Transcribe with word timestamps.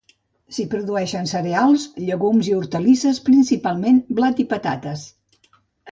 S'hi 0.55 0.63
produïen 0.71 1.29
cereals, 1.31 1.85
llegums 2.07 2.49
i 2.53 2.57
hortalisses, 2.61 3.23
principalment 3.29 4.03
blat 4.21 4.45
i 4.45 4.47
patates. 4.55 5.05